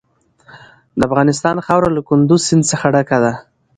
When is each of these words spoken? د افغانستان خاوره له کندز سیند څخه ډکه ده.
د 0.97 0.99
افغانستان 1.09 1.55
خاوره 1.65 1.89
له 1.95 2.01
کندز 2.09 2.41
سیند 2.47 2.63
څخه 2.71 2.87
ډکه 2.93 3.17
ده. 3.23 3.33